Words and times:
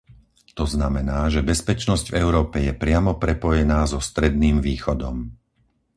To 0.57 0.65
znamená, 0.75 1.19
že 1.33 1.45
bezpečnosť 1.51 2.05
v 2.09 2.17
Európe 2.23 2.57
je 2.67 2.73
priamo 2.83 3.11
prepojená 3.23 3.79
so 3.91 3.99
Stredným 4.09 4.57
východom. 4.67 5.17